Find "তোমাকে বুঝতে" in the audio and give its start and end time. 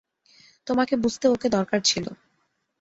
0.67-1.25